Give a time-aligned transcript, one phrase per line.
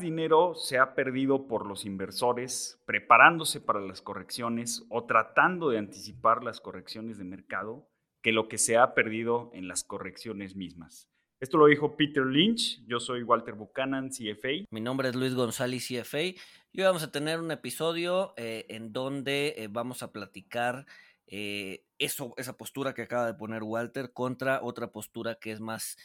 [0.00, 6.42] dinero se ha perdido por los inversores preparándose para las correcciones o tratando de anticipar
[6.42, 7.88] las correcciones de mercado
[8.22, 11.08] que lo que se ha perdido en las correcciones mismas.
[11.38, 14.66] Esto lo dijo Peter Lynch, yo soy Walter Buchanan, CFA.
[14.70, 16.36] Mi nombre es Luis González, CFA, y
[16.80, 20.86] hoy vamos a tener un episodio eh, en donde eh, vamos a platicar
[21.26, 25.96] eh, esa postura que acaba de poner Walter contra otra postura que es más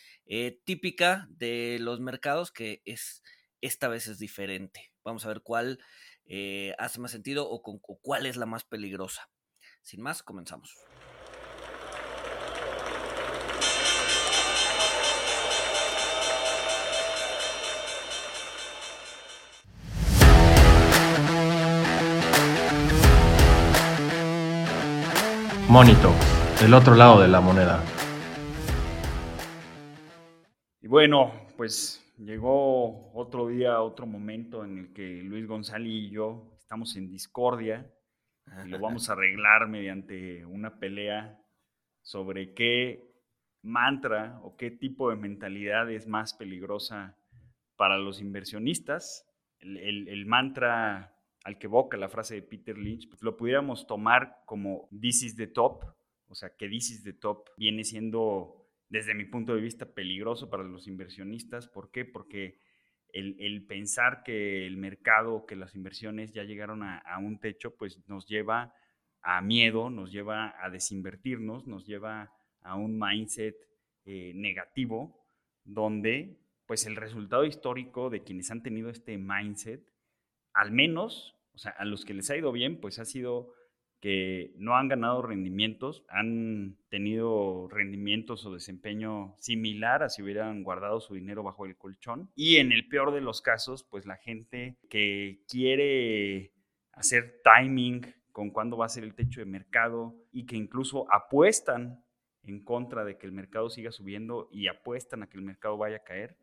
[0.64, 3.24] típica de los mercados, que es
[3.62, 4.92] esta vez es diferente.
[5.04, 5.80] Vamos a ver cuál
[6.78, 9.30] hace más sentido o, con, o cuál es la más peligrosa.
[9.82, 10.76] Sin más, comenzamos.
[25.72, 26.14] Monito,
[26.62, 27.82] el otro lado de la moneda.
[30.82, 36.56] Y bueno, pues llegó otro día, otro momento en el que Luis González y yo
[36.60, 37.92] estamos en discordia
[38.66, 41.40] y lo vamos a arreglar mediante una pelea
[42.02, 43.12] sobre qué
[43.64, 47.18] mantra o qué tipo de mentalidad es más peligrosa
[47.76, 49.28] para los inversionistas.
[49.60, 54.44] El, el mantra al que evoca la frase de Peter Lynch, pues lo pudiéramos tomar
[54.46, 55.84] como this is the top,
[56.28, 58.61] o sea, que this is the top viene siendo,
[58.92, 61.70] desde mi punto de vista, peligroso para los inversionistas.
[61.70, 62.04] ¿Por qué?
[62.04, 62.60] Porque
[63.14, 68.28] el, pensar que el mercado, que las inversiones ya llegaron a, un techo, pues nos
[68.28, 68.76] lleva
[69.22, 72.34] a miedo, nos lleva a desinvertirnos, nos lleva
[72.64, 73.56] a un mindset
[74.04, 75.26] eh, negativo,
[75.64, 79.90] donde pues el resultado histórico de quienes han tenido este mindset
[80.54, 83.54] al menos, o sea, a los que les ha ido bien, pues ha sido
[84.02, 91.00] que no han ganado rendimientos, han tenido rendimientos o desempeño similar a si hubieran guardado
[91.00, 92.32] su dinero bajo el colchón.
[92.36, 96.52] Y en el peor de los casos, pues la gente que quiere
[96.94, 102.04] hacer timing con cuándo va a ser el techo de mercado y que incluso apuestan
[102.44, 105.98] en contra de que el mercado siga subiendo y apuestan a que el mercado vaya
[105.98, 106.38] a caer,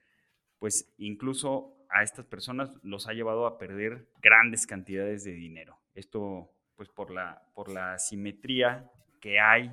[0.60, 5.78] pues incluso a estas personas los ha llevado a perder grandes cantidades de dinero.
[5.94, 8.90] Esto pues por la, por la simetría
[9.20, 9.70] que hay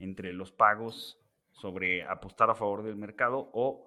[0.00, 1.20] entre los pagos
[1.52, 3.84] sobre apostar a favor del mercado o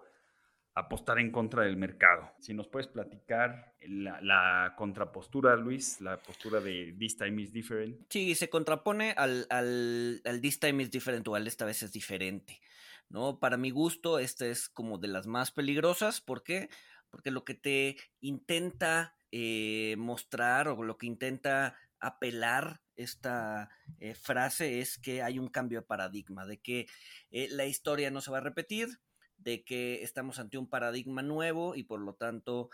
[0.73, 2.31] apostar en contra del mercado.
[2.39, 8.00] Si nos puedes platicar la, contrapostura, Luis, la postura de this time is different.
[8.09, 11.91] Sí, se contrapone al, al, al this time is different o al esta vez es
[11.91, 12.61] diferente.
[13.09, 13.39] ¿no?
[13.39, 16.21] Para mi gusto, esta es como de las más peligrosas.
[16.21, 16.69] ¿Por qué?
[17.11, 23.69] porque lo que te intenta eh, mostrar o lo que intenta apelar esta
[24.00, 26.88] eh, frase es que hay un cambio de paradigma, de que
[27.31, 29.00] eh, la historia no se va a repetir,
[29.38, 32.69] de que estamos ante un paradigma nuevo y por lo tanto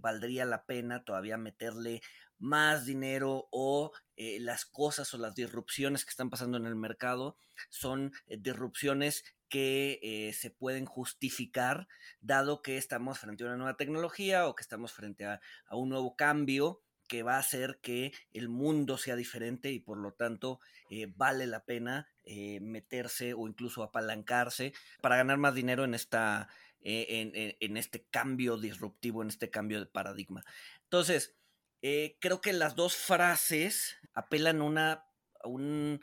[0.00, 2.02] valdría la pena todavía meterle
[2.38, 7.38] más dinero o las cosas o las disrupciones que están pasando en el mercado
[7.70, 11.86] son disrupciones que eh, se pueden justificar
[12.20, 15.40] dado que estamos frente a una nueva tecnología o que estamos frente a,
[15.70, 20.12] un nuevo cambio que va a hacer que el mundo sea diferente y por lo
[20.12, 25.94] tanto eh, vale la pena eh, meterse o incluso apalancarse para ganar más dinero en,
[25.94, 26.48] esta,
[26.80, 30.44] en, este cambio disruptivo, en este cambio de paradigma.
[30.84, 31.34] Entonces,
[31.80, 35.04] creo que las dos frases apelan una,
[35.42, 36.00] a un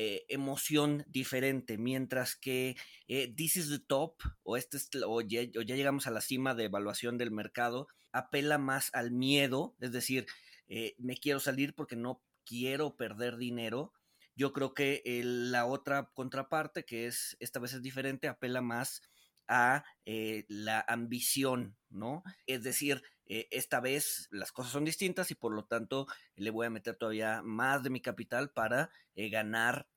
[0.00, 2.76] eh, emoción diferente, mientras que
[3.08, 7.16] eh, This is the top o, este o ya, llegamos a la cima de evaluación
[7.18, 10.26] del mercado, apela más al miedo, es decir,
[10.68, 13.92] eh, me quiero salir porque no quiero perder dinero.
[14.34, 19.02] Yo creo que la otra contraparte, que es esta vez es diferente, apela más
[19.48, 22.22] a la ambición, ¿no?
[22.46, 26.06] Es decir, esta vez las cosas son distintas y por lo tanto
[26.36, 29.88] le voy a meter todavía más de mi capital para ganar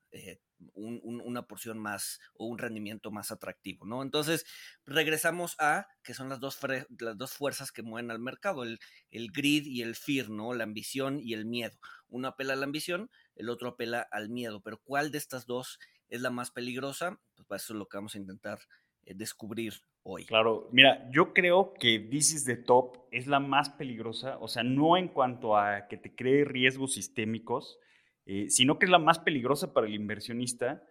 [0.61, 4.01] eh, una porción más o un rendimiento más atractivo, ¿no?
[4.01, 4.45] Entonces,
[4.85, 6.59] regresamos a que son las dos,
[6.99, 10.53] las dos fuerzas que mueven al mercado, el, el grid y el fear, ¿no?
[10.53, 11.77] La ambición y el miedo.
[12.07, 15.79] Uno apela a la ambición, el otro apela al miedo, pero ¿cuál de estas dos
[16.09, 17.19] es la más peligrosa?
[17.35, 18.59] Pues para eso es lo que vamos a intentar
[19.05, 20.25] eh, descubrir hoy.
[20.25, 24.63] Claro, mira, yo creo que This is the Top es la más peligrosa, o sea,
[24.63, 27.79] no en cuanto a que te cree riesgos sistémicos,
[28.25, 30.83] eh, sino que es la más peligrosa para el inversionista,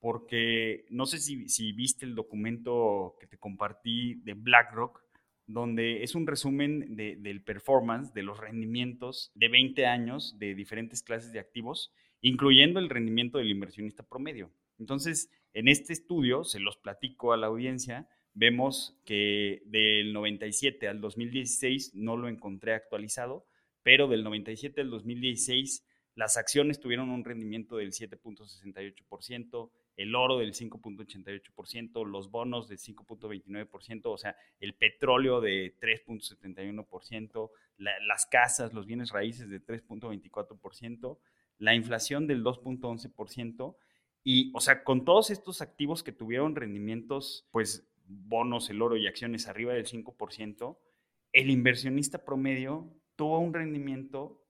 [0.00, 5.00] porque no sé si, viste el documento que te compartí de BlackRock,
[5.46, 11.32] donde es un resumen del performance, de los rendimientos de 20 años de diferentes clases
[11.32, 14.50] de activos, incluyendo el rendimiento del inversionista promedio.
[14.78, 21.00] Entonces, en este estudio, se los platico a la audiencia, vemos que del 97 al
[21.00, 23.46] 2016 no lo encontré actualizado,
[23.82, 30.52] pero del 97 al 2016 las acciones tuvieron un rendimiento del 7.68%, el oro del
[30.52, 39.10] 5.88%, los bonos del 5.29%, o sea, el petróleo de 3.71%, las casas, los bienes
[39.10, 41.18] raíces de 3.24%,
[41.58, 43.76] la inflación del 2.11%,
[44.24, 49.06] y, o sea, con todos estos activos que tuvieron rendimientos, pues bonos, el oro y
[49.06, 50.78] acciones arriba del 5%,
[51.32, 54.41] el inversionista promedio tuvo un rendimiento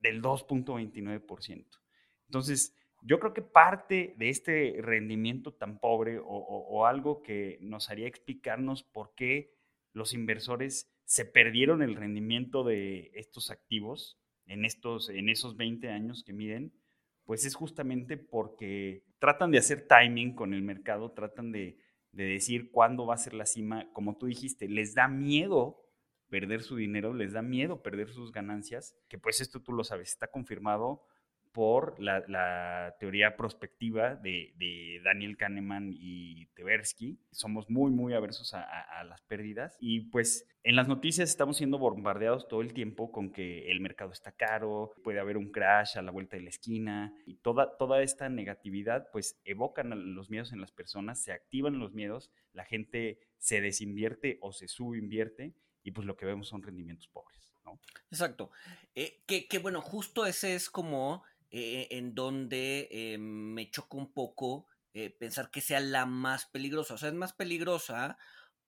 [0.00, 1.66] del 2.29%.
[2.26, 8.06] Entonces, yo creo que parte de este rendimiento tan pobre o, algo que nos haría
[8.06, 9.54] explicarnos por qué
[9.92, 16.24] los inversores se perdieron el rendimiento de estos activos en, estos, en esos 20 años
[16.24, 16.72] que miden,
[17.24, 21.78] pues es justamente porque tratan de hacer timing con el mercado, tratan de,
[22.12, 25.80] de decir cuándo va a ser la cima, como tú dijiste, les da miedo
[26.30, 30.10] perder su dinero, les da miedo perder sus ganancias, que pues esto tú lo sabes,
[30.10, 31.02] está confirmado
[31.52, 37.18] por la, teoría prospectiva de, Daniel Kahneman y Tversky.
[37.30, 39.76] Somos muy, muy aversos a, las pérdidas.
[39.80, 44.12] Y pues en las noticias estamos siendo bombardeados todo el tiempo con que el mercado
[44.12, 47.14] está caro, puede haber un crash a la vuelta de la esquina.
[47.26, 51.92] Y toda, toda esta negatividad pues evocan los miedos en las personas, se activan los
[51.94, 57.08] miedos, la gente se desinvierte o se subinvierte y pues lo que vemos son rendimientos
[57.08, 57.80] pobres, ¿no?
[58.10, 58.50] Exacto.
[58.94, 64.66] Eh, que, bueno, justo ese es como eh, en donde eh, me choca un poco
[65.20, 66.94] pensar que sea la más peligrosa.
[66.94, 68.18] O sea, es más peligrosa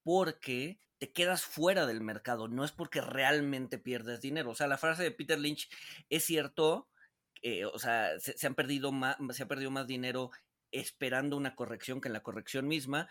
[0.05, 4.51] porque te quedas fuera del mercado, no es porque realmente pierdes dinero.
[4.51, 5.69] O sea, la frase de Peter Lynch
[6.11, 6.89] es cierto,
[7.73, 10.31] o sea, se, han perdido más, se ha perdido más dinero
[10.71, 13.09] esperando una corrección que en la corrección misma,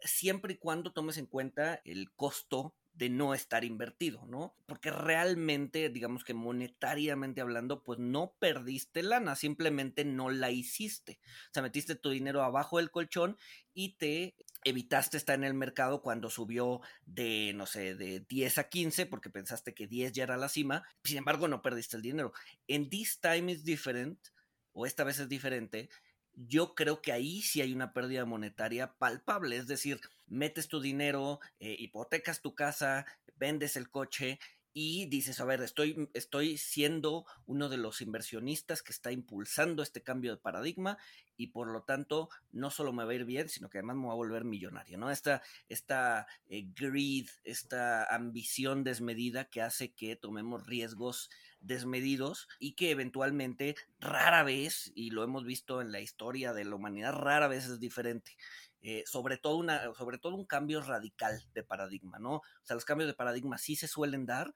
[0.00, 4.56] siempre y cuando tomes en cuenta el costo de no estar invertido, ¿no?
[4.66, 11.20] Porque realmente, digamos que monetariamente hablando, pues no perdiste lana, simplemente no la hiciste.
[11.22, 13.38] O sea, metiste tu dinero abajo del colchón
[13.72, 14.34] y te
[14.64, 19.30] evitaste estar en el mercado cuando subió de, no sé, de 10 a 15, porque
[19.30, 22.32] pensaste que 10 ya era la cima, sin embargo no perdiste el dinero.
[22.66, 24.18] En This Time is Different,
[24.72, 25.88] o esta vez es diferente,
[26.46, 31.40] yo creo que ahí sí hay una pérdida monetaria palpable, es decir, metes tu dinero,
[31.58, 33.06] eh, hipotecas tu casa,
[33.36, 34.38] vendes el coche
[34.72, 40.02] y dices, a ver, estoy, estoy siendo uno de los inversionistas que está impulsando este
[40.02, 40.98] cambio de paradigma
[41.36, 44.06] y por lo tanto no solo me va a ir bien, sino que además me
[44.06, 45.10] va a volver millonario, ¿no?
[45.10, 52.90] Esta, esta eh, greed, esta ambición desmedida que hace que tomemos riesgos desmedidos y que
[52.90, 57.66] eventualmente rara vez, y lo hemos visto en la historia de la humanidad, rara vez
[57.66, 58.36] es diferente.
[58.80, 62.36] Eh, sobre, todo una, sobre todo un cambio radical de paradigma, ¿no?
[62.36, 64.54] O sea, los cambios de paradigma sí se suelen dar,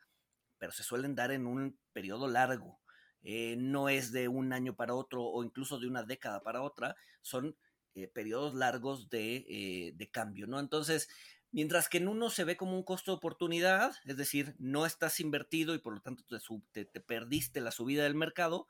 [0.59, 2.81] pero se suelen dar en un periodo largo.
[3.25, 6.97] Eh, no es de un año para otro o incluso de una década para otra,
[7.21, 7.57] son
[7.95, 10.61] eh, periodos largos de, de, cambio, ¿no?
[10.61, 11.09] Entonces,
[11.53, 15.21] Mientras que en uno se ve como un costo de oportunidad, es decir, no estás
[15.21, 16.25] invertido y por lo tanto
[16.73, 18.67] te, te, perdiste la subida del mercado.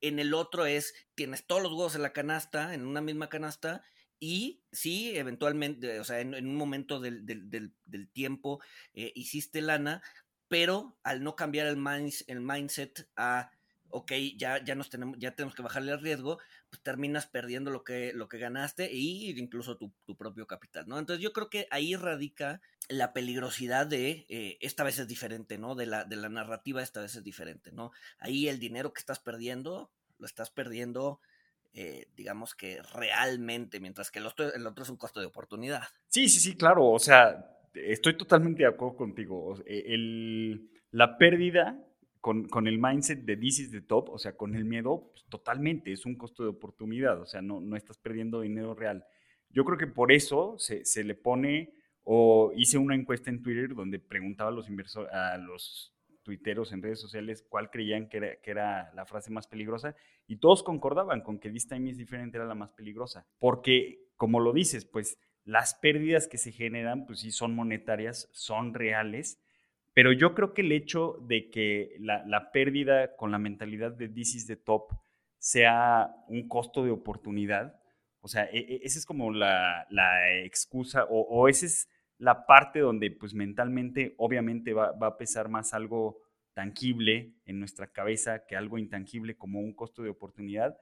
[0.00, 3.84] En el otro es, tienes todos los huevos en la canasta, en una misma canasta,
[4.18, 7.72] y sí, eventualmente, o sea, en, un momento del,
[8.12, 8.60] tiempo
[8.94, 10.02] eh, hiciste lana,
[10.48, 11.78] pero al no cambiar el,
[12.26, 13.50] el mindset a
[13.90, 16.38] ok, ya, ya, nos tenemos, ya tenemos que bajarle el riesgo,
[16.82, 20.98] terminas perdiendo lo que, lo que ganaste e incluso tu, propio capital, ¿no?
[20.98, 25.74] Entonces yo creo que ahí radica la peligrosidad de, eh, esta vez es diferente, ¿no?
[25.74, 27.92] De la, de la narrativa esta vez es diferente, ¿no?
[28.18, 31.20] Ahí el dinero que estás perdiendo, lo estás perdiendo,
[31.72, 35.82] eh, digamos que realmente, mientras que el otro, el otro es un costo de oportunidad.
[36.08, 39.62] Sí, sí, sí, claro, o sea, estoy totalmente de acuerdo contigo.
[39.66, 41.78] El, la pérdida
[42.26, 45.92] con, el mindset de this is the top, o sea, con el miedo, pues, totalmente,
[45.92, 49.04] es un costo de oportunidad, o sea, no, no estás perdiendo dinero real.
[49.50, 53.76] Yo creo que por eso se, se le pone, o hice una encuesta en Twitter
[53.76, 58.36] donde preguntaba a los inversores, a los tuiteros en redes sociales cuál creían que era,
[58.40, 59.94] que era, la frase más peligrosa
[60.26, 63.24] y todos concordaban con que this time is different era la más peligrosa.
[63.38, 68.74] Porque, como lo dices, pues las pérdidas que se generan, pues sí son monetarias, son
[68.74, 69.40] reales
[69.96, 74.34] pero yo creo que el hecho de que la, pérdida con la mentalidad de this
[74.34, 74.92] is the top
[75.38, 77.80] sea un costo de oportunidad,
[78.20, 79.86] o sea, e, e, esa es como la,
[80.44, 81.88] excusa o, esa es
[82.18, 86.20] la parte donde pues mentalmente obviamente va, a pesar más algo
[86.52, 90.76] tangible en nuestra cabeza que algo intangible como un costo de oportunidad,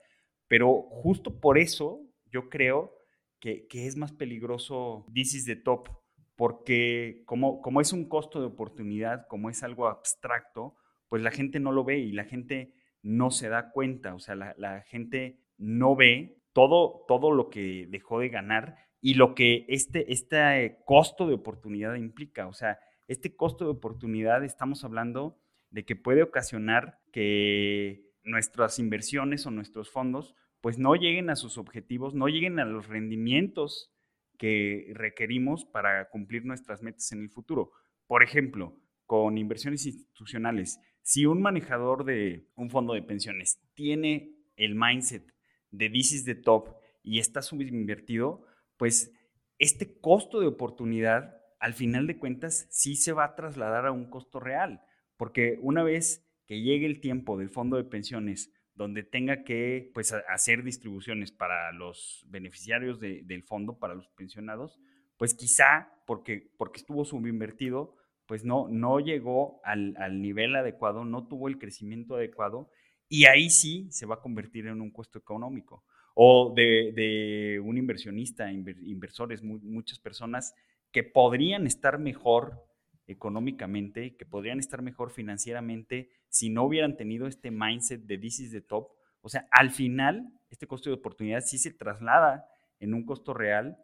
[0.49, 2.00] pero justo por eso
[2.33, 2.92] yo creo
[3.38, 5.88] que, que es más peligroso this is the top
[6.36, 10.74] porque como, como es un costo de oportunidad, como es algo abstracto,
[11.08, 14.34] pues la gente no lo ve y la gente no se da cuenta, o sea,
[14.34, 20.12] la, gente no ve todo, todo lo que dejó de ganar y lo que este,
[20.12, 22.46] este costo de oportunidad implica.
[22.48, 25.38] O sea, este costo de oportunidad estamos hablando
[25.70, 31.58] de que puede ocasionar que nuestras inversiones o nuestros fondos pues no lleguen a sus
[31.58, 33.93] objetivos, no lleguen a los rendimientos
[34.38, 37.72] que requerimos para cumplir nuestras metas en el futuro.
[38.06, 38.76] Por ejemplo,
[39.06, 45.34] con inversiones institucionales, si un manejador de un fondo de pensiones tiene el mindset
[45.70, 49.12] de this is the top y está subinvertido, pues
[49.58, 54.08] este costo de oportunidad, al final de cuentas, sí se va a trasladar a un
[54.08, 54.82] costo real,
[55.16, 60.12] porque una vez que llegue el tiempo del fondo de pensiones donde tenga que pues,
[60.12, 64.80] hacer distribuciones para los beneficiarios del fondo, para los pensionados,
[65.16, 67.94] pues quizá porque, porque estuvo subinvertido,
[68.26, 72.70] pues no, no llegó al, al nivel adecuado, no tuvo el crecimiento adecuado
[73.08, 75.84] y ahí sí se va a convertir en un costo económico.
[76.14, 80.54] O de, un inversionista, inversores, muchas personas
[80.92, 82.64] que podrían estar mejor
[83.06, 88.50] económicamente, que podrían estar mejor financieramente si no hubieran tenido este mindset de this is
[88.50, 88.88] the top.
[89.20, 92.46] O sea, al final, este costo de oportunidad sí se traslada
[92.80, 93.78] en un costo real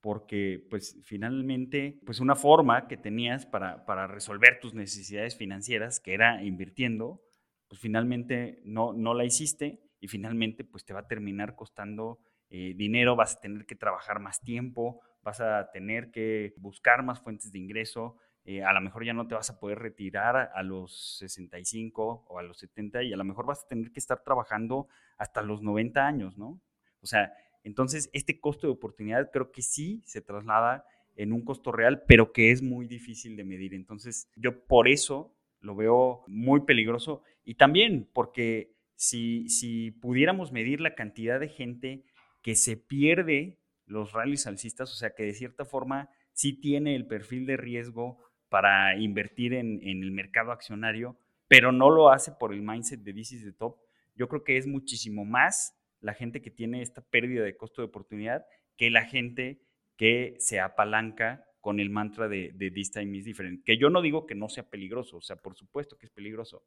[0.00, 6.12] porque pues finalmente, pues una forma que tenías para, para resolver tus necesidades financieras, que
[6.12, 7.22] era invirtiendo,
[7.68, 12.74] pues finalmente no, no la hiciste y finalmente pues te va a terminar costando eh,
[12.76, 17.50] dinero, vas a tener que trabajar más tiempo, vas a tener que buscar más fuentes
[17.50, 21.16] de ingreso, eh, a lo mejor ya no te vas a poder retirar a los
[21.18, 24.86] 65 o a los 70 y a lo mejor vas a tener que estar trabajando
[25.16, 26.60] hasta los 90 años, ¿no?
[27.00, 27.32] O sea,
[27.62, 30.84] entonces este costo de oportunidad creo que sí se traslada
[31.16, 33.72] en un costo real, pero que es muy difícil de medir.
[33.72, 40.82] Entonces yo por eso lo veo muy peligroso y también porque si, si pudiéramos medir
[40.82, 42.04] la cantidad de gente
[42.42, 47.06] que se pierde los rallies alcistas, o sea que de cierta forma sí tiene el
[47.06, 52.62] perfil de riesgo para invertir en, el mercado accionario, pero no lo hace por el
[52.62, 53.76] mindset de this is the top,
[54.14, 57.88] yo creo que es muchísimo más la gente que tiene esta pérdida de costo de
[57.88, 58.46] oportunidad
[58.76, 59.60] que la gente
[59.96, 63.64] que se apalanca con el mantra de, de this time is different.
[63.64, 66.64] Que yo no digo que no sea peligroso, o sea, por supuesto que es peligroso,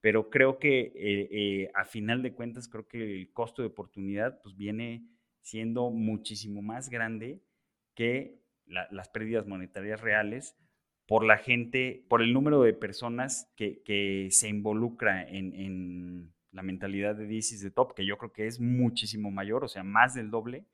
[0.00, 4.40] pero creo que eh, eh, a final de cuentas, creo que el costo de oportunidad
[4.42, 5.04] pues viene
[5.40, 7.42] siendo muchísimo más grande
[7.94, 10.56] que las pérdidas monetarias reales
[11.06, 17.26] por la gente, por el número de personas que, se involucra en, la mentalidad de
[17.26, 20.30] This is the Top, que yo creo que es muchísimo mayor, o sea, más del
[20.30, 20.64] doble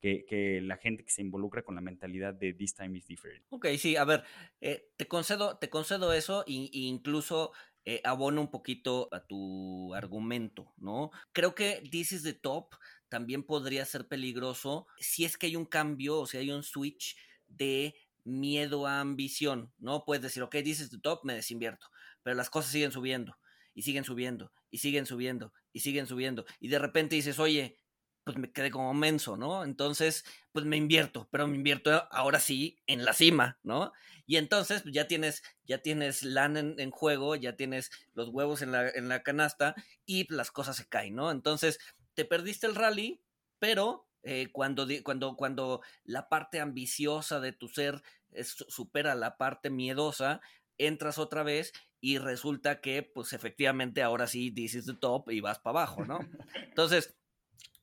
[0.00, 3.44] que, la gente que se involucra con la mentalidad de this time is different.
[3.50, 4.24] Ok, sí, a ver,
[4.60, 7.52] eh, te, concedo, te concedo eso e, incluso
[7.84, 11.10] eh, abono un poquito a tu argumento, ¿no?
[11.32, 12.74] Creo que this is the top
[13.08, 17.16] también podría ser peligroso si es que hay un cambio o si hay un switch
[17.46, 17.94] de
[18.28, 20.04] miedo a ambición, ¿no?
[20.04, 21.86] Puedes decir, ok, is the top, me desinvierto,
[22.22, 23.38] pero las cosas siguen subiendo
[23.74, 27.78] y siguen subiendo y siguen subiendo y siguen subiendo y de repente dices, oye,
[28.24, 29.64] pues me quedé como menso, ¿no?
[29.64, 33.92] Entonces, pues me invierto, pero me invierto ahora sí en la cima, ¿no?
[34.26, 38.72] Y entonces pues, ya tienes, ya tienes lana en, juego, ya tienes los huevos en
[38.72, 41.30] la, en la canasta y las cosas se caen, ¿no?
[41.30, 41.78] Entonces,
[42.12, 43.22] te perdiste el rally,
[43.58, 48.02] pero eh, cuando, cuando, cuando la parte ambiciosa de tu ser
[48.42, 50.40] supera la parte miedosa,
[50.78, 55.40] entras otra vez y resulta que, pues efectivamente, ahora sí, this is the top y
[55.40, 56.20] vas para abajo, ¿no?
[56.54, 57.16] Entonces,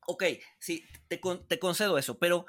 [0.07, 0.23] ok,
[0.59, 2.45] sí, te, te, concedo eso, pero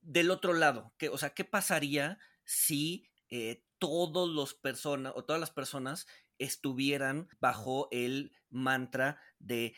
[0.00, 5.40] del otro lado, ¿qué, o sea, ¿qué pasaría si eh, todos los personas o todas
[5.40, 6.06] las personas
[6.38, 9.74] estuvieran bajo el mantra de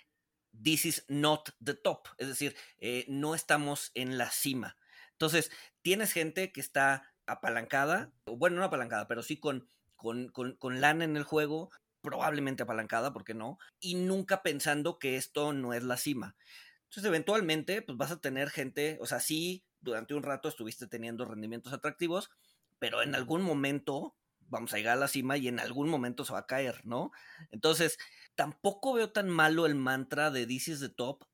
[0.62, 2.08] this is not the top?
[2.18, 4.76] Es decir, eh, no estamos en la cima.
[5.12, 5.50] Entonces,
[5.82, 9.66] tienes gente que está apalancada, bueno, no apalancada, pero sí con,
[9.96, 11.70] con, con, con lana en el juego,
[12.02, 13.58] probablemente apalancada, ¿por qué no?
[13.80, 16.36] Y nunca pensando que esto no es la cima.
[16.84, 21.24] Entonces, eventualmente, pues vas a tener gente, o sea, sí, durante un rato estuviste teniendo
[21.24, 22.30] rendimientos atractivos,
[22.78, 24.14] pero en algún momento
[24.46, 27.10] vamos a llegar a la cima y en algún momento se va a caer, ¿no?
[27.50, 27.98] Entonces,
[28.34, 31.24] tampoco veo tan malo el mantra de This is the top,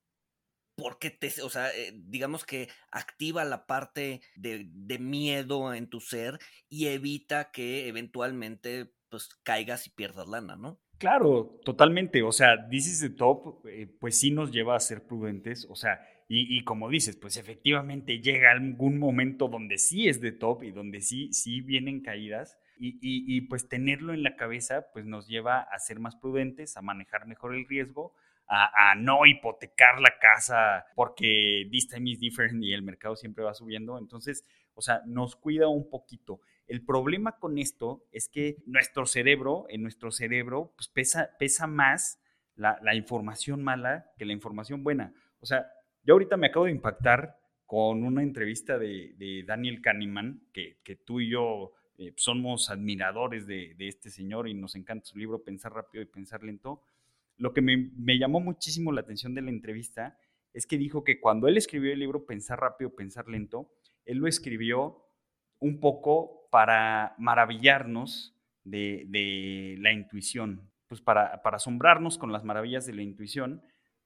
[0.80, 6.00] porque te, o sea, eh, digamos que activa la parte de, de, miedo en tu
[6.00, 10.80] ser y evita que eventualmente pues caigas y pierdas lana, ¿no?
[11.00, 12.22] Claro, totalmente.
[12.22, 15.66] O sea, This is the top, eh, pues sí nos lleva a ser prudentes.
[15.70, 16.00] O sea,
[16.32, 21.00] Y, como dices, pues efectivamente llega algún momento donde sí es de top y donde
[21.00, 22.56] sí, sí vienen caídas.
[22.78, 27.26] Y, pues tenerlo en la cabeza pues nos lleva a ser más prudentes, a manejar
[27.26, 28.14] mejor el riesgo,
[28.50, 33.54] a, no hipotecar la casa porque this time is different y el mercado siempre va
[33.54, 33.96] subiendo.
[33.96, 36.40] Entonces, o sea, nos cuida un poquito.
[36.66, 42.20] El problema con esto es que nuestro cerebro, en nuestro cerebro, pues pesa, pesa más
[42.56, 45.14] la, información mala que la información buena.
[45.38, 45.66] O sea,
[46.02, 51.30] yo ahorita me acabo de impactar con una entrevista de, Daniel Kahneman, que, tú y
[51.30, 56.06] yo eh, somos admiradores de, este señor y nos encanta su libro Pensar rápido y
[56.06, 56.82] pensar lento.
[57.40, 60.16] Lo que me, llamó muchísimo la atención de la entrevista
[60.52, 63.72] es que dijo que cuando él escribió el libro Pensar rápido, pensar lento,
[64.04, 65.04] él lo escribió
[65.58, 72.92] un poco para maravillarnos de, la intuición, pues para, para asombrarnos con las maravillas de
[72.92, 73.62] la intuición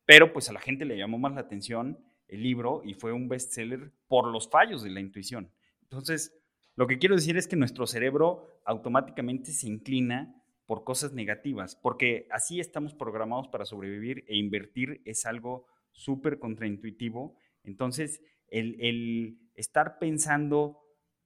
[0.06, 1.98] pero pues a la gente le llamó más la atención
[2.28, 5.50] el libro y fue un bestseller por los fallos de la intuición.
[5.82, 6.36] Entonces,
[6.76, 10.34] lo que quiero decir es que nuestro cerebro automáticamente se inclina
[10.66, 17.36] por cosas negativas, porque así estamos programados para sobrevivir e invertir es algo súper contraintuitivo.
[17.62, 20.80] Entonces, el, estar pensando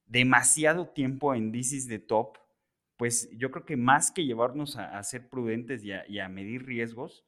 [0.05, 2.37] demasiado tiempo en dices de top,
[2.97, 7.25] pues yo creo que más que llevarnos a, ser prudentes y a medir riesgos,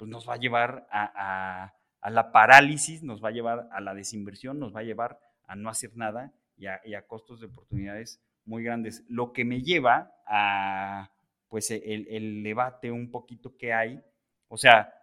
[0.00, 1.74] pues nos va a llevar a,
[2.10, 5.68] la parálisis, nos va a llevar a la desinversión, nos va a llevar a no
[5.68, 9.04] hacer nada y a, costos de oportunidades muy grandes.
[9.10, 11.10] Lo que me lleva a,
[11.50, 14.00] pues, el, debate un poquito que hay,
[14.48, 14.94] o sea,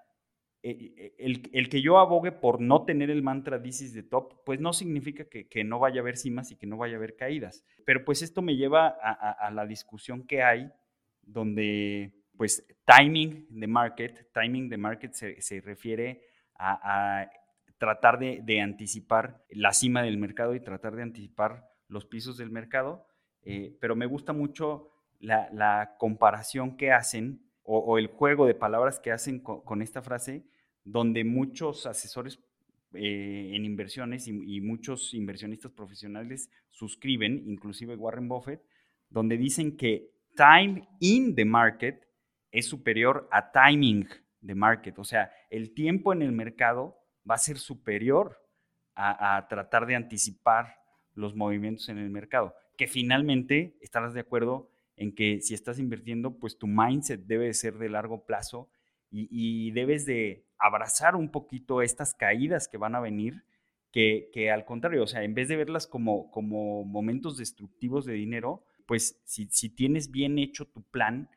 [0.63, 4.59] e, e, el, que yo abogue por no tener el mantra This de top, pues
[4.59, 7.63] no significa que, no vaya a haber cimas y que no vaya a haber caídas.
[7.85, 10.71] Pero pues esto me lleva a la discusión que hay,
[11.21, 16.21] donde pues timing de market, timing de market se, refiere
[16.55, 17.29] a,
[17.77, 23.07] tratar de, anticipar la cima del mercado y tratar de anticipar los pisos del mercado,
[23.43, 29.11] eh, pero me gusta mucho la, comparación que hacen o, el juego de palabras que
[29.11, 30.45] hacen con, esta frase,
[30.83, 32.39] donde muchos asesores
[32.93, 38.61] eh, en inversiones y, muchos inversionistas profesionales suscriben, inclusive Warren Buffett,
[39.09, 42.07] donde dicen que time in the market
[42.51, 44.07] es superior a timing
[44.41, 44.97] de market.
[44.99, 46.97] O sea, el tiempo en el mercado
[47.29, 48.41] va a ser superior
[48.95, 50.75] a, tratar de anticipar
[51.13, 52.55] los movimientos en el mercado.
[52.77, 57.77] Que finalmente estarás de acuerdo en que si estás invirtiendo, pues tu mindset debe ser
[57.77, 58.69] de largo plazo
[59.09, 63.45] y, debes de abrazar un poquito estas caídas que van a venir,
[63.93, 68.63] que, al contrario, o sea, en vez de verlas como, como momentos destructivos de dinero,
[68.85, 71.29] pues si, si tienes bien hecho tu plan,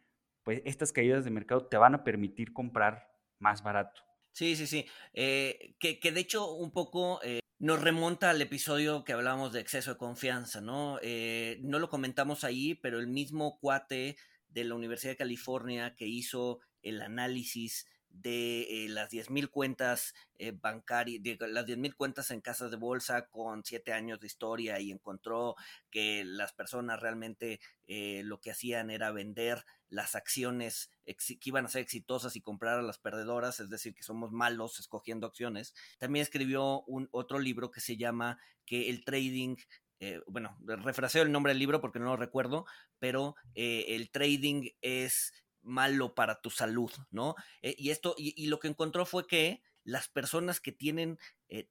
[0.43, 4.03] pues estas caídas de mercado te van a permitir comprar más barato.
[4.33, 4.87] Sí, sí, sí.
[5.13, 9.93] Eh, que, de hecho un poco eh, nos remonta al episodio que hablábamos de exceso
[9.93, 10.99] de confianza, ¿no?
[11.03, 14.17] Eh, no lo comentamos ahí, pero el mismo cuate
[14.49, 20.15] de la Universidad de California que hizo el análisis de las 10.000 cuentas
[20.61, 24.91] bancarias, de las 10.000 cuentas en casas de bolsa con 7 años de historia y
[24.91, 25.57] encontró
[25.91, 31.83] que las personas realmente lo que hacían era vender las acciones que iban a ser
[31.83, 35.75] exitosas y comprar a las perdedoras, es decir, que somos malos escogiendo acciones.
[35.99, 39.57] También escribió un otro libro que se llama que el trading
[40.03, 42.65] eh, bueno, refraseo el nombre del libro porque no lo recuerdo,
[42.99, 47.35] pero eh, el trading es malo para tu salud, ¿no?
[47.63, 51.19] Eh, y esto, y, lo que encontró fue que las personas que tienen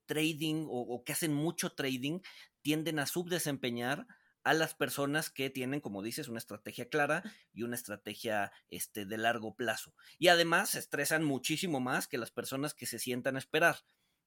[0.06, 2.20] trading o, que hacen mucho trading
[2.62, 4.08] tienden a subdesempeñar
[4.44, 7.24] a las personas que tienen, como dices, una estrategia clara
[7.54, 9.94] y una estrategia este, de largo plazo.
[10.18, 13.78] Y además se estresan muchísimo más que las personas que se sientan a esperar.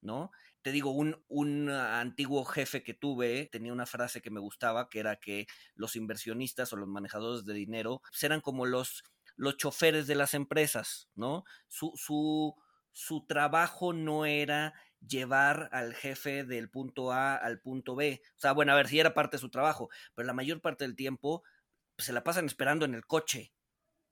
[0.03, 0.33] ¿no?
[0.63, 4.99] Te digo, un, un, antiguo jefe que tuve tenía una frase que me gustaba, que
[4.99, 9.05] era que los inversionistas o los manejadores de dinero pues, eran como los,
[9.37, 11.45] los choferes de las empresas, ¿no?
[11.69, 12.55] Su, su,
[12.91, 14.75] su trabajo no era
[15.07, 18.23] llevar al jefe del punto A al punto B.
[18.37, 20.85] O sea, bueno, a ver si era parte de su trabajo, pero la mayor parte
[20.85, 21.43] del tiempo
[21.97, 23.53] pues, se la pasan esperando en el coche,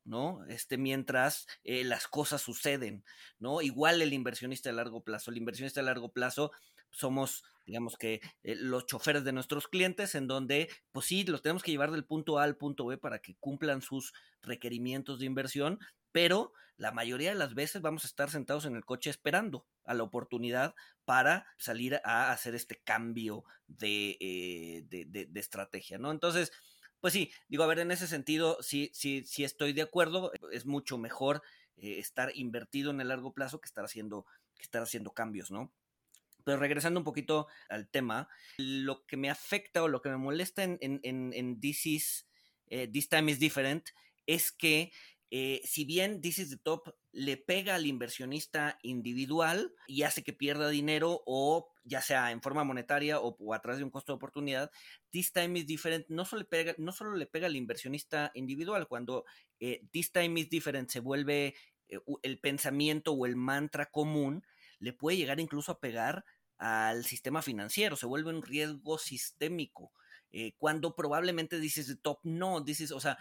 [0.04, 0.44] ¿no?
[0.48, 3.04] Este, mientras eh, las cosas suceden,
[3.38, 3.62] ¿no?
[3.62, 5.30] Igual el inversionista de largo plazo.
[5.30, 6.52] El inversionista de largo plazo
[6.90, 11.62] somos, digamos que, eh, los choferes de nuestros clientes, en donde, pues sí, los tenemos
[11.62, 15.78] que llevar del punto A al punto B para que cumplan sus requerimientos de inversión,
[16.12, 19.92] pero la mayoría de las veces vamos a estar sentados en el coche esperando a
[19.92, 20.74] la oportunidad
[21.04, 26.10] para salir a hacer este cambio de, eh, de, estrategia, ¿no?
[26.10, 26.52] Entonces,
[27.00, 30.64] pues sí, digo, a ver, en ese sentido, sí, sí, sí estoy de acuerdo, es
[30.64, 31.42] mucho mejor
[31.76, 34.24] eh, estar invertido en el largo plazo que estar haciendo,
[34.56, 35.72] que estar haciendo cambios, ¿no?
[36.44, 40.62] Pero regresando un poquito al tema, lo que me afecta o lo que me molesta
[40.62, 42.28] en, en, en, This, is,
[42.66, 43.88] eh, This Time is Different
[44.26, 44.92] es que
[45.32, 50.32] eh, si bien This is the Top le pega al inversionista individual y hace que
[50.32, 54.16] pierda dinero o ya sea en forma monetaria o, a través de un costo de
[54.16, 54.70] oportunidad,
[55.10, 58.88] This Time is Different no solo le pega, no solo le pega al inversionista individual,
[58.88, 59.24] cuando
[59.60, 61.54] eh, This Time is Different se vuelve
[62.22, 64.44] el pensamiento o el mantra común,
[64.80, 66.24] le puede llegar incluso a pegar
[66.58, 69.92] al sistema financiero, se vuelve un riesgo sistémico.
[70.32, 73.18] Eh, cuando probablemente dices top, no, dices, o sea,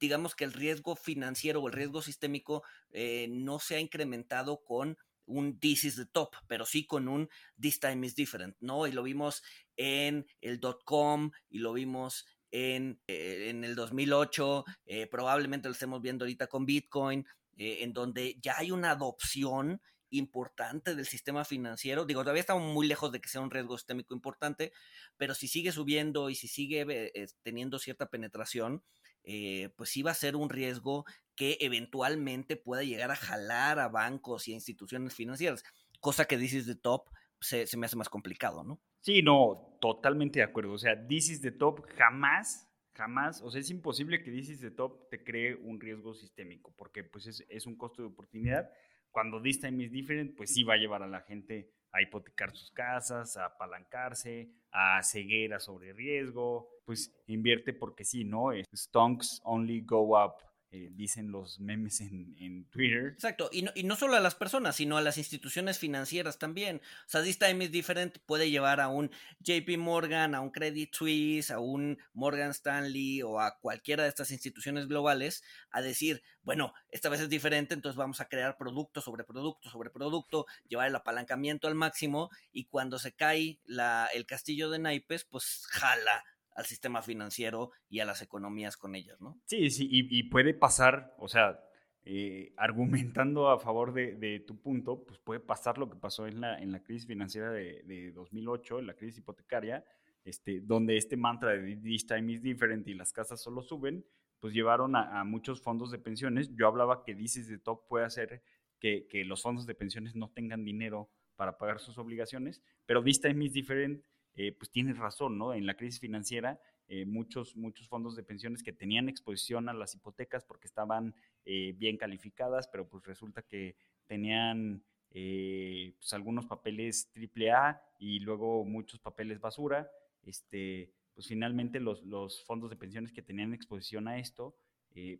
[0.00, 4.96] digamos que el riesgo financiero o el riesgo sistémico eh, no se ha incrementado con
[5.26, 7.28] un this is the top, pero sí con un
[7.60, 8.86] this time is different, ¿no?
[8.86, 9.42] Y lo vimos
[9.76, 14.64] en el dot com y lo vimos en, eh, en el 2008,
[15.10, 19.80] probablemente lo estemos viendo ahorita con Bitcoin, en donde ya hay una adopción
[20.16, 22.04] importante del sistema financiero.
[22.04, 24.72] Digo, todavía estamos muy lejos de que sea un riesgo sistémico importante,
[25.16, 28.82] pero si sigue subiendo y si sigue eh, teniendo cierta penetración,
[29.24, 33.88] eh, pues sí va a ser un riesgo que eventualmente pueda llegar a jalar a
[33.88, 35.64] bancos y a instituciones financieras,
[36.00, 37.08] cosa que dices de top
[37.40, 38.80] se, me hace más complicado, ¿no?
[39.00, 40.72] Sí, no, totalmente de acuerdo.
[40.72, 44.70] O sea, This is top jamás, jamás, o sea, es imposible que This is the
[44.70, 48.70] top te cree un riesgo sistémico, porque pues es, es un costo de oportunidad
[49.14, 52.50] cuando this time is different, pues sí va a llevar a la gente a hipotecar
[52.50, 58.52] sus casas, a apalancarse, a ceguera sobre riesgo, pues invierte porque sí, ¿no?
[58.72, 60.34] Stonks only go up
[60.76, 63.12] eh, dicen los memes en, Twitter.
[63.14, 66.80] Exacto, y no, y no, solo a las personas, sino a las instituciones financieras también.
[67.06, 70.92] O sea, This Time is Different puede llevar a un JP Morgan, a un Credit
[70.92, 76.74] Suisse, a un Morgan Stanley o a cualquiera de estas instituciones globales a decir, bueno,
[76.90, 80.96] esta vez es diferente, entonces vamos a crear producto sobre producto sobre producto, llevar el
[80.96, 86.66] apalancamiento al máximo y cuando se cae la, el castillo de naipes, pues jala al
[86.66, 89.40] sistema financiero y a las economías con ellas, ¿no?
[89.44, 91.60] Sí, sí, y, puede pasar, o sea,
[92.04, 96.58] eh, argumentando a favor de, tu punto, pues puede pasar lo que pasó en la,
[96.58, 99.84] en la crisis financiera de, 2008, en la crisis hipotecaria,
[100.24, 104.04] este, donde este mantra de this time is different y las casas solo suben,
[104.40, 106.54] pues llevaron a, muchos fondos de pensiones.
[106.54, 108.42] Yo hablaba que dices de top puede hacer
[108.78, 113.20] que, que los fondos de pensiones no tengan dinero para pagar sus obligaciones, pero this
[113.20, 114.02] time is different
[114.36, 115.54] eh, pues tienes razón, ¿no?
[115.54, 117.54] En la crisis financiera, eh, muchos,
[117.88, 122.88] fondos de pensiones que tenían exposición a las hipotecas porque estaban eh, bien calificadas, pero
[122.88, 129.88] pues resulta que tenían pues algunos papeles AAA y luego muchos papeles basura,
[130.24, 134.56] este, pues finalmente los, los fondos de pensiones que tenían exposición a esto,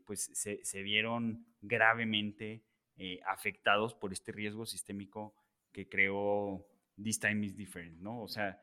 [0.05, 2.65] pues se, se, vieron gravemente
[3.25, 5.33] afectados por este riesgo sistémico
[5.71, 6.67] que creó
[7.01, 8.21] This Time is Different, ¿no?
[8.21, 8.61] O sea,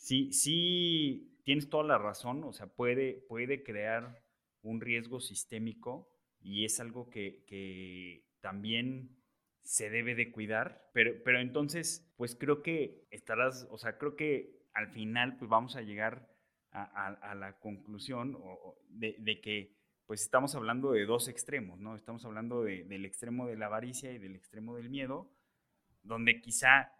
[0.00, 4.24] sí, sí, tienes toda la razón, o sea, puede, puede crear
[4.62, 6.10] un riesgo sistémico
[6.40, 9.14] y es algo que, también
[9.62, 14.64] se debe de cuidar, pero, pero entonces, pues creo que estarás, o sea, creo que
[14.72, 16.26] al final, pues vamos a llegar
[16.72, 18.38] a, la conclusión
[18.88, 21.94] de, que, pues estamos hablando de dos extremos, ¿no?
[21.94, 25.30] Estamos hablando del extremo de la avaricia y del extremo del miedo,
[26.02, 26.90] donde quizá,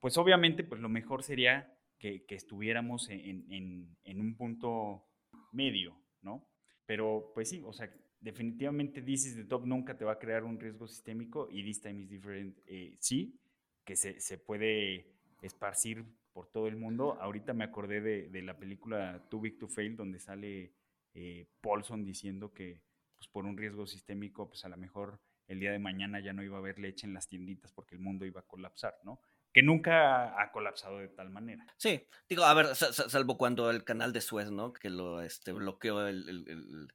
[0.00, 5.04] pues obviamente, pues lo mejor sería que, estuviéramos en, un punto
[5.52, 6.48] medio, ¿no?
[6.84, 7.88] Pero pues sí, o sea,
[8.20, 11.80] definitivamente This is the Top nunca te va a crear un riesgo sistémico y This
[11.80, 13.38] Time is Different eh, sí,
[13.84, 17.18] que se, puede esparcir por todo el mundo.
[17.20, 20.72] Ahorita me acordé de, la película Too Big to Fail, donde sale
[21.14, 22.82] eh, Paulson diciendo que
[23.16, 26.42] pues, por un riesgo sistémico, pues a lo mejor el día de mañana ya no
[26.42, 29.20] iba a haber leche en las tienditas porque el mundo iba a colapsar, ¿no?
[29.52, 31.66] Que nunca ha colapsado de tal manera.
[31.76, 34.72] Sí, digo, a ver, salvo cuando el canal de Suez, ¿no?
[34.72, 36.88] Que lo este, bloqueó el,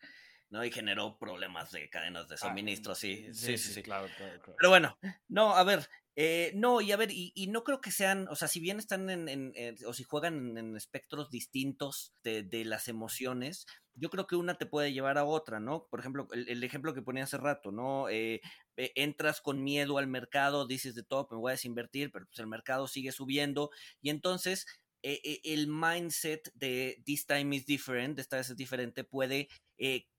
[0.49, 0.63] ¿no?
[0.63, 4.55] Y generó problemas de cadenas de ah, suministro, sí, sí, sí, sí, Claro, claro, claro.
[4.57, 8.27] Pero bueno, no, a ver, eh, no, y a ver, y, no creo que sean,
[8.29, 9.53] o sea, si bien están en,
[9.85, 14.65] o si juegan en, espectros distintos de, de, las emociones, yo creo que una te
[14.65, 15.85] puede llevar a otra, ¿no?
[15.91, 18.09] Por ejemplo, el, ejemplo que ponía hace rato, ¿no?
[18.09, 18.41] Eh,
[18.77, 22.47] entras con miedo al mercado, dices de top, me voy a desinvertir, pero pues el
[22.47, 24.65] mercado sigue subiendo, y entonces
[25.03, 29.47] eh, el mindset de this time is different, esta vez es diferente, puede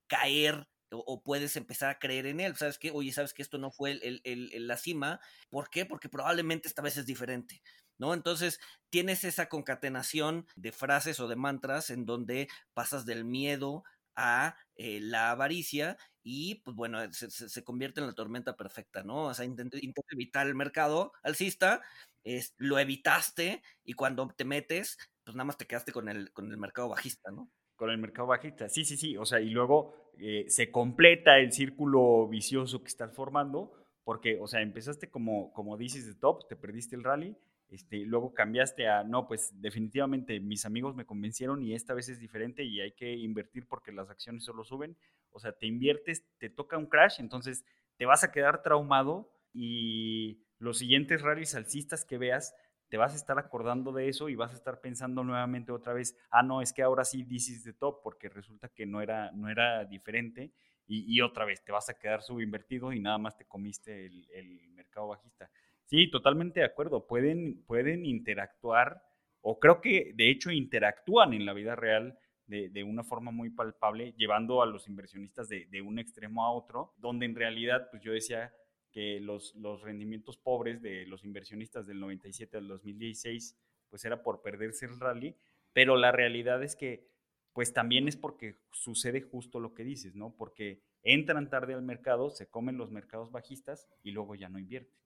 [0.07, 2.57] caer o, puedes empezar a creer en él.
[2.57, 5.21] Sabes que, oye, sabes que esto no fue el, la cima.
[5.51, 5.87] ¿Por qué?
[5.87, 7.62] Porque probablemente esta vez es diferente.
[7.99, 8.14] ¿No?
[8.14, 13.83] Entonces tienes esa concatenación de frases o de mantras en donde pasas del miedo
[14.14, 15.97] a eh, la avaricia
[16.30, 19.28] y pues bueno, se, convierte en la tormenta perfecta, ¿no?
[19.28, 19.78] O sea, intenta,
[20.10, 21.80] evitar el mercado alcista,
[22.22, 26.50] es, lo evitaste y cuando te metes, pues nada más te quedaste con el, con
[26.50, 27.50] el mercado bajista, ¿no?
[27.76, 31.50] Con el mercado bajista, sí, sí, sí, o sea, y luego eh, se completa el
[31.50, 33.72] círculo vicioso que estás formando,
[34.04, 37.38] porque, o sea, empezaste como, como dices de top, te perdiste el rally,
[37.70, 42.18] este, luego cambiaste a, no, pues definitivamente mis amigos me convencieron y esta vez es
[42.18, 44.96] diferente y hay que invertir porque las acciones solo suben.
[45.31, 47.64] O sea, te inviertes, te toca un crash, entonces
[47.96, 52.54] te vas a quedar traumado y los siguientes rallies alcistas que veas,
[52.88, 56.16] te vas a estar acordando de eso y vas a estar pensando nuevamente otra vez,
[56.31, 59.50] ah, no, es que ahora sí dices de top porque resulta que no era, no
[59.50, 60.52] era diferente
[60.90, 65.09] y, otra vez te vas a quedar subinvertido y nada más te comiste el mercado
[65.09, 65.50] bajista.
[65.88, 67.07] Sí, totalmente de acuerdo.
[67.07, 69.03] Pueden, pueden interactuar,
[69.40, 74.14] o creo que de hecho interactúan en la vida real de, una forma muy palpable,
[74.16, 78.53] llevando a los inversionistas de, un extremo a otro, donde en realidad, pues yo decía
[78.90, 84.42] que los, los rendimientos pobres de los inversionistas del 97 al 2016, pues era por
[84.42, 85.37] perderse el rally,
[85.72, 87.09] pero la realidad es que,
[87.55, 90.35] pues también es porque sucede justo lo que dices, ¿no?
[90.37, 94.98] Porque entran tarde al mercado, se comen los mercados bajistas y luego ya no invierten.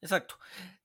[0.00, 0.38] Exacto.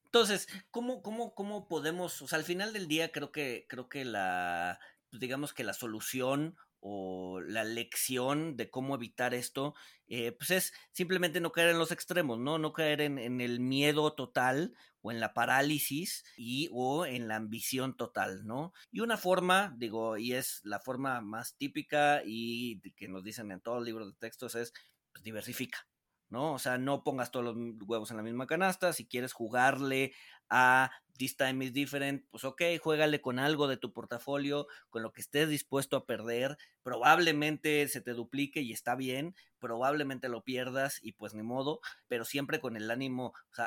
[0.04, 4.04] Entonces, ¿cómo, cómo, cómo podemos, o sea, al final del día creo que, creo que
[4.04, 4.78] la,
[5.10, 9.74] pues, digamos que la solución o la lección de cómo evitar esto,
[10.08, 12.58] eh, pues es simplemente no caer en los extremos, ¿no?
[12.58, 17.96] No caer en, el miedo total o en la parálisis y o en la ambición
[17.96, 18.72] total, ¿no?
[18.90, 23.60] Y una forma, digo, y es la forma más típica y que nos dicen en
[23.60, 24.72] todos los libros de textos es,
[25.12, 25.86] pues diversifica,
[26.32, 26.54] ¿no?
[26.54, 28.92] O sea, no pongas todos los huevos en la misma canasta.
[28.94, 30.14] Si quieres jugarle
[30.48, 35.12] a This Time is Different, pues ok, juégale con algo de tu portafolio, con lo
[35.12, 36.56] que estés dispuesto a perder.
[36.82, 42.24] Probablemente se te duplique y está bien, probablemente lo pierdas y pues ni modo, pero
[42.24, 43.66] siempre con el ánimo, o sea,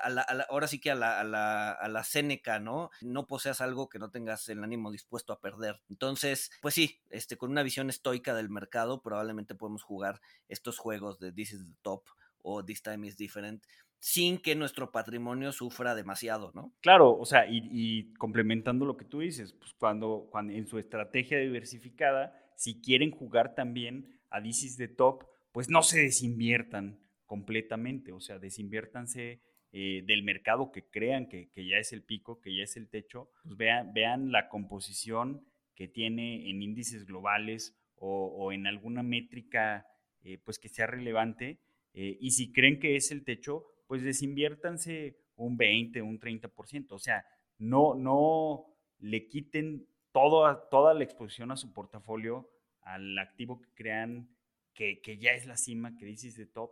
[0.49, 2.89] ahora sí que a la, a la, a la Seneca, ¿no?
[3.01, 5.81] No poseas algo que no tengas el ánimo dispuesto a perder.
[5.87, 11.19] Entonces, pues sí, este, con una visión estoica del mercado, probablemente podemos jugar estos juegos
[11.19, 12.05] de This is the Top
[12.45, 13.63] o This Time is Different,
[13.99, 16.71] sin que nuestro patrimonio sufra demasiado, ¿no?
[16.81, 21.39] Claro, o sea, y, complementando lo que tú dices, pues cuando, cuando en su estrategia
[21.39, 28.19] diversificada, si quieren jugar también a is the Top, pues no se desinviertan completamente, o
[28.19, 32.77] sea, desinviértanse eh, del mercado que crean que, ya es el pico, que ya es
[32.77, 39.01] el techo, pues vean, vean la composición que tiene en índices globales o, en alguna
[39.01, 39.87] métrica
[40.23, 41.59] eh, pues que sea relevante
[41.95, 46.91] eh, y si creen que es el techo, pues desinviértanse un 20, un 30%.
[46.91, 47.25] O sea,
[47.57, 48.65] no, no
[48.99, 52.49] le quiten toda, toda la exposición a su portafolio,
[52.81, 54.29] al activo que crean
[54.73, 56.71] que, ya es la cima, que dices de top,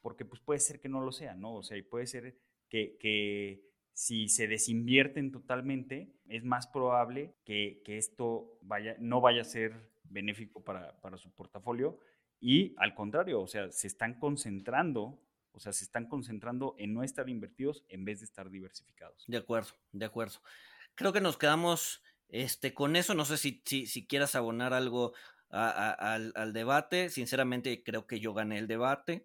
[0.00, 1.54] porque pues puede ser que no lo sea, ¿no?
[1.56, 2.38] O sea, y puede ser
[2.70, 9.90] que, si se desinvierten totalmente, es más probable que, esto vaya, no vaya a ser
[10.04, 11.98] benéfico para, para su portafolio
[12.42, 15.16] y al contrario, o sea, se están concentrando,
[15.52, 19.24] o sea, se están concentrando en no estar invertidos en vez de estar diversificados.
[19.28, 20.40] De acuerdo, de acuerdo.
[20.96, 23.14] Creo que nos quedamos este, con eso.
[23.14, 25.12] No sé si, si, quieras abonar algo
[25.50, 27.10] al, al, debate.
[27.10, 29.24] Sinceramente, creo que yo gané el debate.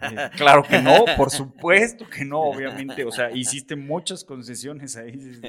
[0.00, 3.04] Eh, claro que no, por supuesto que no, obviamente.
[3.04, 5.40] O sea, hiciste muchas concesiones ahí,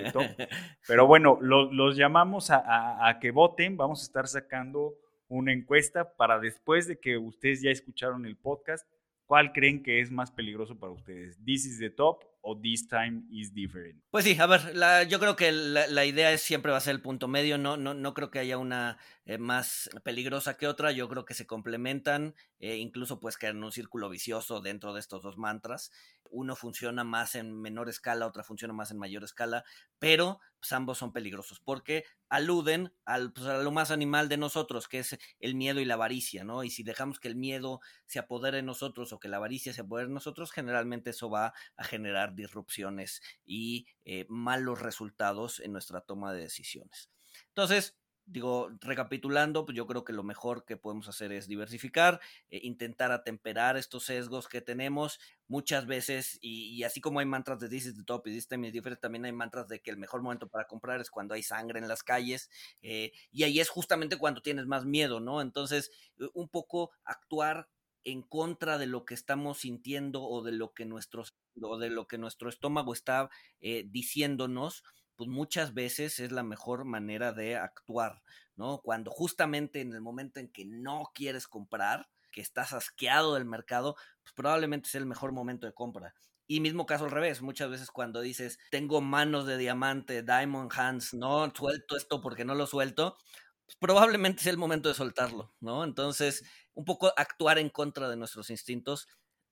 [0.88, 3.78] pero bueno, los llamamos a, a que voten.
[3.78, 4.96] Vamos a estar sacando
[5.28, 8.88] una encuesta para después de que ustedes ya escucharon el podcast,
[9.26, 11.38] ¿cuál creen que es más peligroso para ustedes?
[11.44, 14.04] ¿This is the top o This time is different?
[14.12, 14.62] Pues sí, a ver,
[15.08, 17.96] yo creo que la, idea es siempre va a ser el punto medio, no, no,
[17.96, 22.36] no creo que haya una eh, más peligrosa que otra, yo creo que se complementan,
[22.60, 25.92] eh, incluso pues que en un círculo vicioso dentro de estos dos mantras,
[26.30, 29.64] uno funciona más en menor escala, otra funciona más en mayor escala,
[29.98, 34.88] pero pues, ambos son peligrosos porque aluden al, pues, a lo más animal de nosotros,
[34.88, 36.64] que es el miedo y la avaricia, ¿no?
[36.64, 39.82] Y si dejamos que el miedo se apodere de nosotros o que la avaricia se
[39.82, 46.02] apodere de nosotros, generalmente eso va a generar disrupciones y eh, malos resultados en nuestra
[46.02, 47.10] toma de decisiones.
[47.50, 52.20] Entonces, digo, recapitulando, pues yo creo que lo mejor que podemos hacer es diversificar,
[52.50, 57.70] eh, intentar atemperar estos sesgos que tenemos muchas veces, y, así como hay mantras de
[57.70, 60.24] This is the top y This is different, también hay mantras de que el mejor
[60.24, 62.50] momento para comprar es cuando hay sangre en las calles,
[62.82, 65.42] eh, y ahí es justamente cuando tienes más miedo, ¿no?
[65.42, 65.92] Entonces,
[66.34, 67.70] un poco actuar
[68.06, 72.08] en contra de lo que estamos sintiendo o de lo que, nuestros, o de lo
[72.08, 74.84] que nuestro estómago está eh, diciéndonos,
[75.16, 78.22] pues muchas veces es la mejor manera de actuar,
[78.56, 78.80] ¿no?
[78.84, 83.96] Cuando justamente en el momento en que no quieres comprar, que estás asqueado del mercado,
[84.22, 86.14] pues probablemente sea el mejor momento de compra.
[86.48, 91.14] Y mismo caso al revés, muchas veces cuando dices, tengo manos de diamante, diamond hands,
[91.16, 93.18] no suelto esto porque no lo suelto,
[93.66, 95.84] pues probablemente sea el momento de soltarlo, ¿no?
[95.84, 96.44] Entonces,
[96.76, 99.08] un poco actuar en contra de nuestros instintos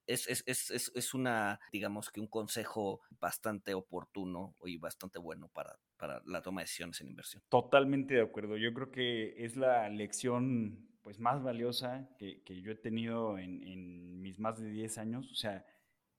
[0.05, 5.79] es, es, es, es, una, digamos que un consejo bastante oportuno y bastante bueno para,
[5.97, 7.41] para la toma de decisiones en inversión.
[7.49, 8.57] Totalmente de acuerdo.
[8.57, 13.63] Yo creo que es la lección pues más valiosa que, que yo he tenido en,
[13.63, 15.31] en, mis más de 10 años.
[15.31, 15.65] O sea,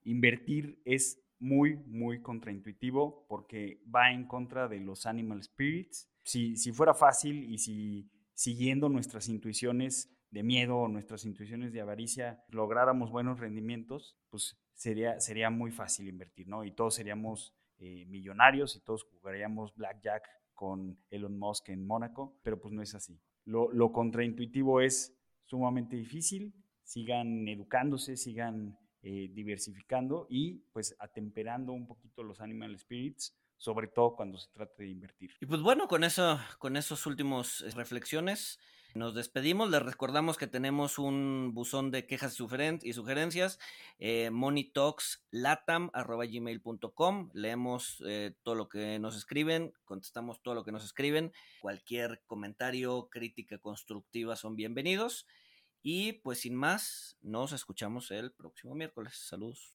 [0.02, 6.08] invertir es muy, muy contraintuitivo porque va en contra de los animal spirits.
[6.22, 11.81] Si, si fuera fácil y si siguiendo nuestras intuiciones de miedo o nuestras intuiciones de
[11.81, 16.64] avaricia lográramos buenos rendimientos, pues sería, sería muy fácil invertir, ¿no?
[16.64, 22.61] Y todos seríamos eh, millonarios y todos jugaríamos blackjack con Elon Musk en Mónaco, pero
[22.61, 23.20] pues no es así.
[23.44, 31.87] Lo, lo contraintuitivo es sumamente difícil, sigan educándose, sigan eh, diversificando y pues atemperando un
[31.87, 35.31] poquito los animal spirits, sobre todo cuando se trata de invertir.
[35.40, 38.59] Y pues bueno, con eso, con esos últimos eh, reflexiones,
[38.94, 39.70] nos despedimos.
[39.70, 43.59] Les recordamos que tenemos un buzón de quejas y sugerencias,
[43.98, 44.30] eh.
[47.35, 51.33] Leemos eh, todo lo que nos escriben, contestamos todo lo que nos escriben.
[51.61, 55.26] Cualquier comentario, crítica constructiva son bienvenidos.
[55.83, 59.14] Y pues sin más, nos escuchamos el próximo miércoles.
[59.16, 59.72] Saludos.